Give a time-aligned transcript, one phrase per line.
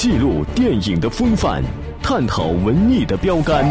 [0.00, 1.62] 记录电影的风范，
[2.02, 3.66] 探讨文艺的标杆，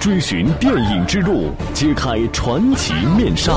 [0.00, 3.52] 追寻电影之路，揭开传奇面纱。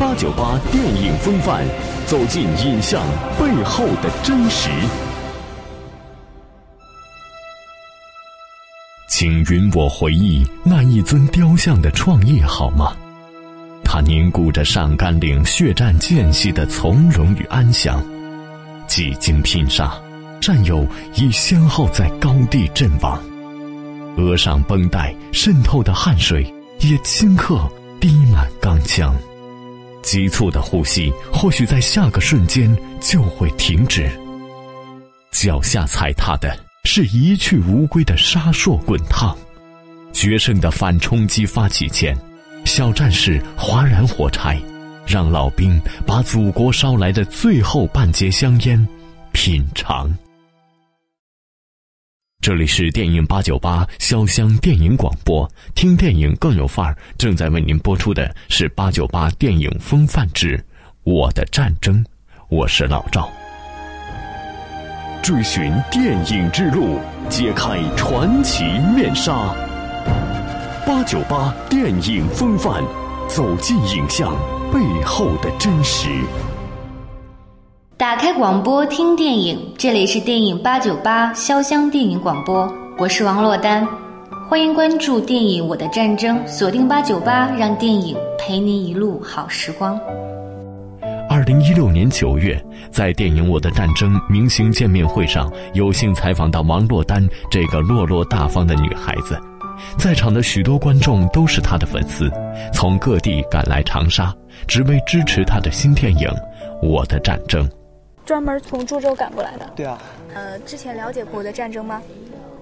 [0.00, 1.64] 八九八电影风范，
[2.08, 3.00] 走进影像
[3.38, 4.68] 背后的真实。
[9.06, 12.96] 请允我回忆那一尊雕像的创意好吗？
[13.96, 18.04] 他凝固着上甘岭血战间隙的从容与安详，
[18.86, 19.98] 几经拼杀，
[20.38, 23.18] 战友已先后在高地阵亡，
[24.18, 26.44] 额上绷带渗透的汗水
[26.80, 27.66] 也顷刻
[27.98, 29.16] 滴满钢枪，
[30.02, 34.10] 急促的呼吸或许在下个瞬间就会停止，
[35.30, 36.54] 脚下踩踏的。
[36.84, 39.34] 是一去无归的沙烁滚烫，
[40.12, 42.14] 决胜的反冲击发起前，
[42.76, 44.60] 小战士划燃火柴，
[45.06, 48.86] 让老兵把祖国捎来的最后半截香烟
[49.32, 50.14] 品尝。
[52.42, 56.94] 这里是电影八九八潇湘电影广播，听电影更有范儿。
[57.16, 60.58] 正在为您播出的是八九八电影风范之
[61.02, 62.04] 《我的战争》，
[62.50, 63.26] 我是老赵。
[65.22, 69.56] 追寻电影之路，揭开传奇面纱。
[70.86, 72.80] 八九八电影风范，
[73.26, 74.32] 走进影像
[74.72, 76.08] 背后的真实。
[77.96, 83.84] 打开广播听电影，这里是电影八九八潇湘电影广播，我是王珞丹，
[84.48, 89.98] 欢迎关注电影《我的战争》，锁定八九八，让电影陪您一路好时光。
[91.28, 99.36] 二零一六年九月，在电影《我的战争》明星见面会上，有幸采访到王珞丹这个落落大方的女孩子。
[99.98, 102.30] 在场的许多观众都是他的粉丝，
[102.72, 104.34] 从各地赶来长沙，
[104.66, 106.28] 只为支持他的新电影
[106.80, 107.66] 《我的战争》。
[108.24, 109.70] 专门从株洲赶过来的？
[109.76, 109.98] 对啊。
[110.34, 112.02] 呃，之前了解过我的战争吗？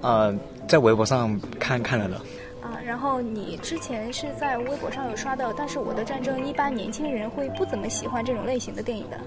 [0.03, 0.35] 呃，
[0.69, 2.17] 在微博上看看了的。
[2.63, 9.19] 啊然后你之前是在微博上有刷到，但是我的战争一般年轻人会不怎么喜欢这种类型的电影的。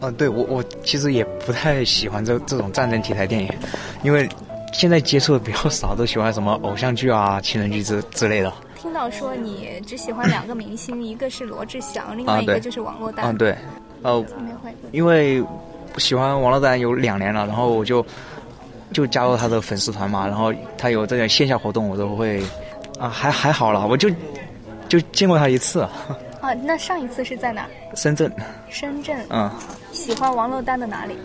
[0.00, 3.52] 嗯，对我我其实也不太喜欢这这种战争题材电影，
[4.02, 4.28] 因为
[4.72, 8.52] 现在接触的比较少，都喜欢什么偶像剧啊、情人剧之之类的。
[8.76, 13.26] 听到说你只喜欢两个明星，一个是罗志祥，另外一个就是王珞丹。
[13.26, 13.54] 嗯，对。
[14.02, 14.24] 呃，
[14.92, 15.44] 因为
[15.98, 18.04] 喜欢王珞丹有两年了，然后我就
[18.92, 22.42] 就加入他的粉丝团嘛，然后他有这个线下活动，我都会。
[22.98, 24.10] 啊，还还好了，我就
[24.86, 25.80] 就见过他一次。
[26.42, 27.66] 啊，那上一次是在哪？
[27.94, 28.30] 深圳。
[28.68, 29.16] 深圳。
[29.30, 29.50] 嗯。
[29.90, 31.16] 喜欢王珞丹的哪里？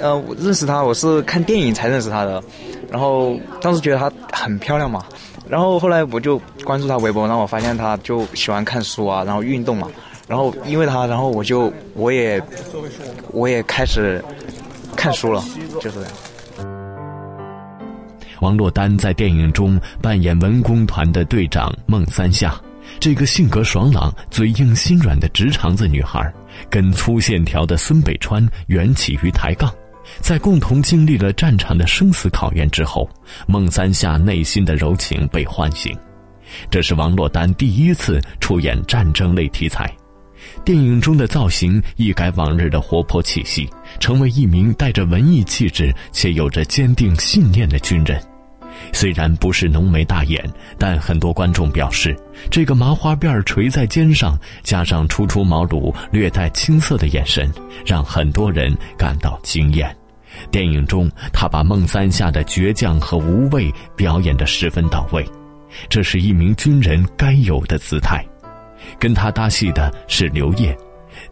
[0.00, 2.42] 呃，我认识她，我是看电影才认识她的，
[2.90, 5.04] 然后当时觉得她很漂亮嘛，
[5.48, 9.88] 然后后来我就关注她微博，然后我发现她就喜欢看书啊，然后运动嘛，
[10.26, 12.42] 然后因为她，然后我就我也
[13.32, 14.22] 我也开始
[14.96, 15.42] 看书了，
[15.80, 16.10] 就是这样。
[18.40, 22.54] 王珞丹在电影中扮演文工团的队长孟三夏，
[23.00, 26.32] 这个性格爽朗、嘴硬心软的直肠子女孩，
[26.70, 29.68] 跟粗线条的孙北川缘起于抬杠，
[30.20, 33.08] 在共同经历了战场的生死考验之后，
[33.46, 35.96] 孟三夏内心的柔情被唤醒。
[36.70, 39.90] 这是王珞丹第一次出演战争类题材。
[40.64, 43.68] 电影中的造型一改往日的活泼气息，
[44.00, 48.20] 成为一名带着文艺气质且有着坚定信念的军人。
[48.92, 50.42] 虽然不是浓眉大眼，
[50.78, 52.16] 但很多观众表示，
[52.48, 57.52] 这个麻花辫垂在肩上，加上初出茅庐、略带青涩的眼神，
[57.84, 59.94] 让很多人感到惊艳。
[60.50, 65.24] 电影中，他把孟三夏的倔强和无畏表演得十分到位，
[65.88, 68.24] 这是一名军人该有的姿态。
[68.98, 70.76] 跟他搭戏的是刘烨。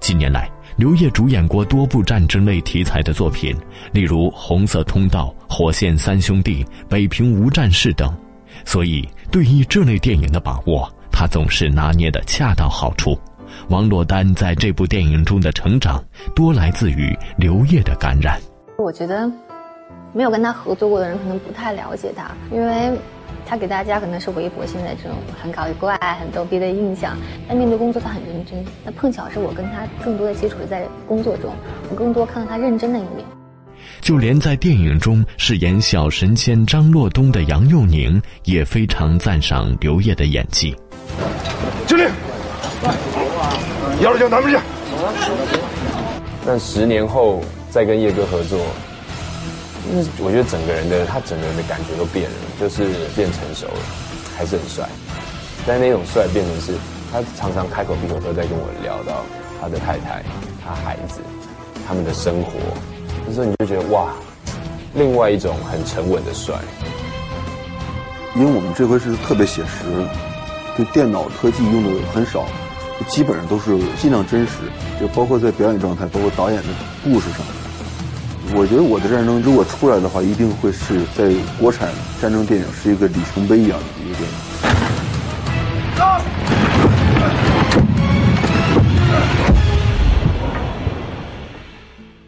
[0.00, 3.56] 近年来，刘烨主演过多部战争类题材的作品，
[3.92, 8.14] 例如《红色通道》《火线三兄弟》《北平无战事》等，
[8.64, 13.18] 所以对于这类电影的把握，他总是拿捏得恰到好处。
[13.68, 16.04] 王珞丹在这部电影中的成长，
[16.34, 18.40] 多来自于刘烨的感染。
[18.76, 19.30] 我觉得，
[20.12, 22.98] 没有跟他合作过的人可能不太了解他，因为。
[23.48, 28.64] 他给大家可能是微博现在这种很搞怪、很逗逼的印象，但面对工作他很认真。
[28.84, 31.52] 那碰巧是我跟他更多的接触是在工作中，
[31.88, 33.24] 我更多看到他认真的一面。
[34.00, 40.74] 就连在电影中饰演小神仙张洛东的杨佑宁也非常赞赏刘烨的演技。
[41.86, 42.02] 经理，
[44.02, 44.58] 幺二九拿出去。
[46.44, 47.40] 那十年后
[47.76, 48.58] 再跟叶哥合作。
[49.92, 53.84] 那我觉得整个人的他整个人的感觉都变了，就是变成熟了，
[54.34, 54.88] 还是很帅，
[55.66, 56.72] 但那种帅变成是，
[57.12, 59.26] 他常常开口闭口都在跟我聊到
[59.60, 60.24] 他的太太、
[60.64, 61.20] 他孩子、
[61.86, 62.52] 他们的生活，
[63.28, 64.14] 那时候你就觉得哇，
[64.94, 66.56] 另外一种很沉稳的帅。
[68.34, 69.84] 因为我们这回是特别写实，
[70.78, 72.46] 就电脑特技用的很少，
[73.06, 74.64] 基本上都是尽量真实，
[74.98, 76.68] 就包括在表演状态，包括导演的
[77.04, 77.44] 故事上。
[78.58, 81.92] 我觉得我的战争如果出来的话，一定会是在国产
[82.22, 84.36] 战争电影是一个里程碑一样的一个电影。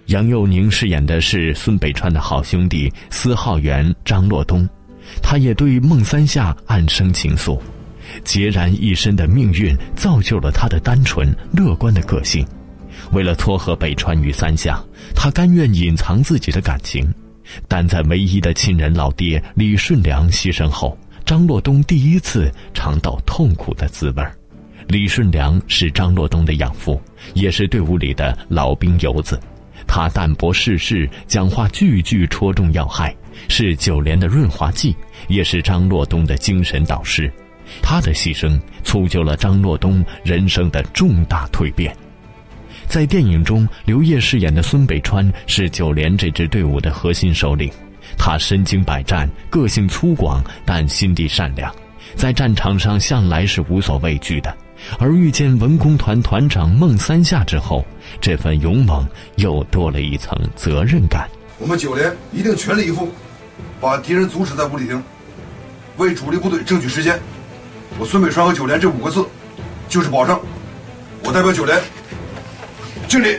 [0.09, 4.69] 杨佑宁饰演的是孙北川的好兄弟司号员张洛东，
[5.23, 7.59] 他也对孟三夏暗生情愫，
[8.23, 12.47] 孑然一身的命运造就了他的单纯乐观的个性。
[13.13, 14.83] 为了撮合北川与三夏，
[15.15, 17.13] 他甘愿隐藏自己的感情，
[17.67, 24.25] 但在唯一的亲人老爹李顺良牺牲后，张洛东第一次尝到痛苦的滋味
[24.89, 27.01] 李顺良是张洛东的养父，
[27.35, 29.39] 也是队伍里的老兵游子。
[29.87, 33.15] 他淡泊世事，讲话句句戳中要害，
[33.49, 34.97] 是九连的润滑剂，
[35.29, 37.31] 也是张洛东的精神导师。
[37.83, 41.95] 他的牺牲促就了张洛东人生的重大蜕变。
[42.89, 47.71] 在电影中，刘烨饰演的孙北川是九连这支队伍的核心首领，
[48.17, 51.73] 他身经百战，个性粗犷，但心地善良，
[52.17, 54.57] 在战场上向来是无所畏惧的。
[54.99, 57.85] 而遇见文工团团长孟三夏之后，
[58.21, 59.07] 这份勇猛
[59.37, 61.29] 又多了一层责任感。
[61.59, 63.13] 我们九连一定全力以赴，
[63.81, 65.03] 把敌人阻止在五里亭，
[65.99, 67.19] 为主力部队争取时间。
[67.99, 69.27] 我孙北川和九连这五个字，
[69.89, 70.41] 就是保证。
[71.25, 71.77] 我代表九连，
[73.09, 73.39] 敬礼。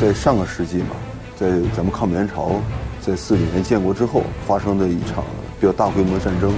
[0.00, 0.90] 在上个世纪嘛，
[1.36, 2.52] 在咱们抗美援朝
[3.00, 5.24] 在四九年建国之后发生的一场
[5.60, 6.52] 比较大规模的战争。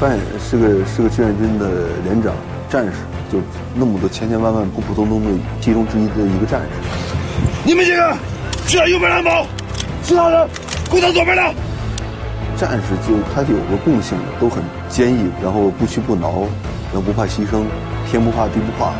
[0.00, 1.66] 扮演是个是个志愿军的
[2.04, 2.34] 连长
[2.68, 2.92] 战士，
[3.32, 3.38] 就
[3.74, 6.66] 那么多千千万万普普通通的其中之一的一个战士。
[7.64, 8.16] 你们几个
[8.66, 9.46] 去右边拦保，
[10.02, 10.48] 其他人
[10.90, 11.54] 跟到左边来。
[12.56, 16.40] 战士就他就有个共性，都很坚毅，然后不屈不挠，
[16.92, 17.62] 然后不怕牺牲，
[18.10, 18.92] 天不怕地不怕。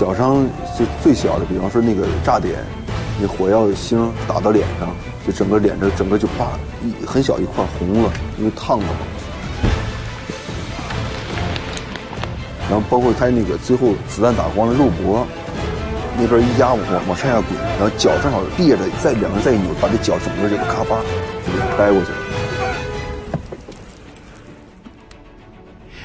[0.00, 0.48] 小伤
[0.78, 2.64] 就最小的，比方说那个炸点，
[3.20, 4.88] 那火药星打到脸上，
[5.26, 6.52] 就整个脸这整个就啪
[6.82, 9.00] 一很小一块红了，因为烫了嘛。
[12.70, 15.26] 然后包括他那个最后子弹打光了肉搏，
[16.18, 17.48] 那边一压往往上下滚，
[17.78, 20.98] 然后脚正好别着，再两个再一扭，把这脚整个这个咔吧
[21.46, 22.16] 就给掰过去了。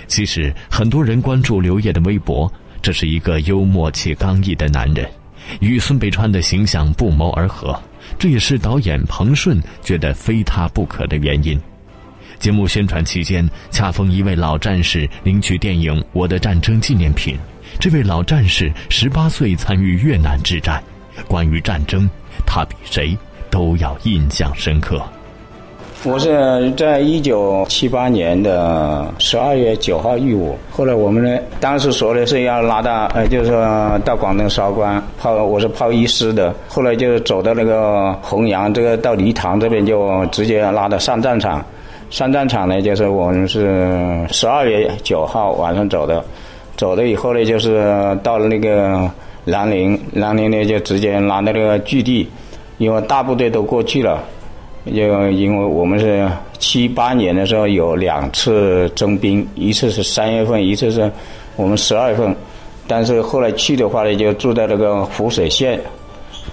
[0.10, 2.52] 其实很多人关注刘烨的微博。
[2.86, 5.10] 这是一个幽默且刚毅的男人，
[5.60, 7.82] 与孙北川的形象不谋而合，
[8.20, 11.60] 这也是导演彭顺觉得非他不可的原因。
[12.38, 17.36] 节目宣传期间，恰逢一位老战士领取电影《我的战争》纪念品。
[17.80, 20.80] 这位老战士十八岁参与越南之战，
[21.28, 22.08] 关于战争，
[22.46, 23.18] 他比谁
[23.50, 25.04] 都要印象深刻。
[26.06, 41.66] 我是在一九七八年的十二月九号入伍，后来我们呢，当时说的是要拉到，呃，就是说到广东韶关炮，我是炮一师的，后来就走到那个洪阳，这个到黎塘这边就直接拉到上战场，
[42.12, 46.24] 上战场呢就是我们是十二月九号晚上走的，
[46.78, 49.10] 走了以后呢就是到了那个
[49.44, 52.30] 南宁，南宁呢就直接拉到那个据地，
[52.78, 54.24] 因为大部队都过去了。
[54.86, 61.12] 就因为我们是七八年的时候有两次征兵，一次是三月份，一次是
[61.56, 62.36] 我们十二月份。
[62.88, 65.82] 但是后来去的话呢，就住在那个湖水县，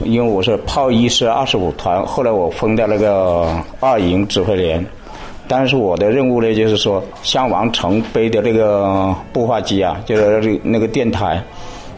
[0.01, 3.47] 因为我是炮一师二十五团，后来我分到那个
[3.81, 4.83] 二营指挥连。
[5.47, 11.43] 但是我的任务呢，就是说向王城背的那个步话机啊，就是那个电台，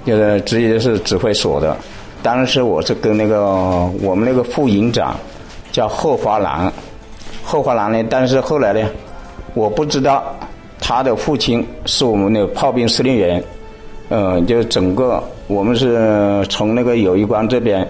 [0.05, 1.77] 就是直接是指挥所的。
[2.25, 3.53] 当时我是跟那个
[4.03, 5.17] 我们那个副营长。
[5.75, 6.73] 叫贺华兰，
[7.43, 8.01] 贺华兰呢？
[8.09, 8.89] 但是后来呢，
[9.55, 10.23] 我不知道
[10.79, 13.43] 他的父亲是我们的炮兵司令员。
[14.09, 17.85] 嗯，就整个我们是从那个友谊关这边，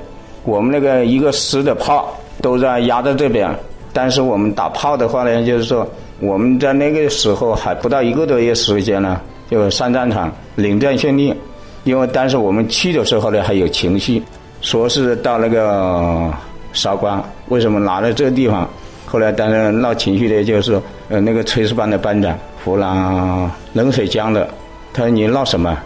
[0.45, 2.09] 我们那个一个师的炮
[2.41, 3.55] 都在压在这边。
[3.93, 5.87] 但是我们打炮的话呢，就是说
[6.21, 11.37] 我们在那个时候还不到一个多月时间呢，就上战场领战训练。
[11.85, 14.23] 因为当时我们去的时候呢，还有情绪，
[14.63, 16.33] 说是到那个。
[16.75, 18.69] 韶关为什么拿了这个地方？
[19.07, 24.49] 后来当然闹情绪的就是呃那个炊事班的班长湖南冷水江的，
[24.93, 25.77] 他说你闹什么？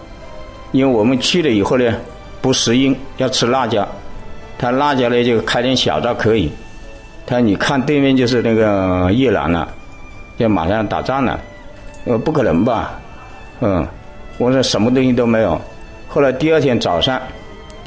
[0.73, 1.95] 因为我们去了以后呢，
[2.41, 3.87] 不适应，要吃辣椒，
[4.59, 6.51] 他辣椒呢就开点小灶可以。
[7.27, 9.69] 他说你看对面就是那个越南了，
[10.39, 11.39] 就马上打仗了，
[12.07, 12.99] 呃，不可能吧？
[13.61, 13.87] 嗯，
[14.39, 15.61] 我说什么东西都没有。
[16.07, 17.21] 后来第二天早上，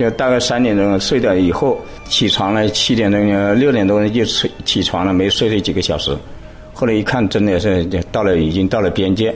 [0.01, 6.12] 就大概三点钟睡了以后，起床了七点钟、六点多就起起床了，没睡了几个小时。
[6.74, 9.31] 后来一看，真的是到了，已经到了边界。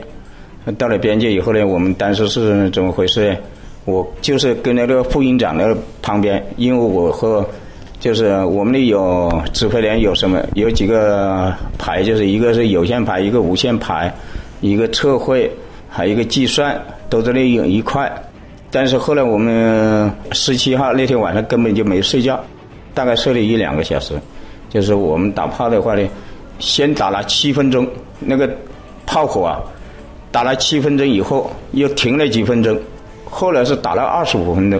[0.79, 3.37] 到了边界以后呢，我们当时是怎么回事？
[3.85, 7.47] 我就是跟那个副营长那旁边，因为我和
[7.99, 14.11] 就是我们的有指挥连有什么有几个排，就是一个是有线排，一个无线排，
[14.61, 15.47] 一个测绘，
[15.87, 18.11] 还有一个计算，都在那有一块。
[18.75, 22.37] 但是后来我们十七号那天晚上根本就没睡觉，
[22.93, 24.13] 大概睡了一两个小时。
[24.69, 26.05] 就是我们打炮的话呢，
[26.59, 27.87] 先打了七分钟，
[28.19, 28.49] 那个
[29.05, 29.63] 炮火啊。
[30.29, 32.77] 打了七分钟以后，又停了几分钟，
[33.23, 34.77] 后来是打了二十五分钟，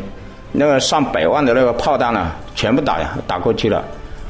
[0.51, 3.81] 那个上百万的那个炮弹呢，全部打呀打过去了，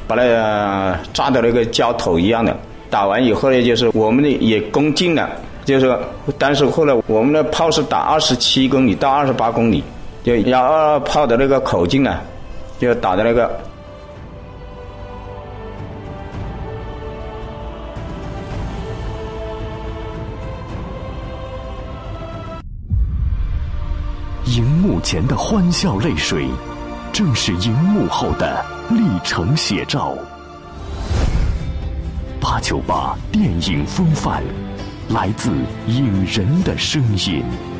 [0.06, 2.56] 把那个炸的那个焦头一样的。
[2.92, 5.28] 打完以后呢，就是我们的也攻进了，
[5.66, 6.00] 就是
[6.38, 9.84] 但是后来我们的炮是打二十七公里到二十八公里，
[10.24, 12.20] 就幺二炮的那个口径呢，
[12.80, 13.60] 就打的那个。
[24.46, 26.48] 荧幕前的欢笑泪水，
[27.12, 30.14] 正是荧幕后的历程写照。
[32.40, 34.44] 八九八电影风范，
[35.10, 35.52] 来自
[35.88, 37.75] 影人的声音。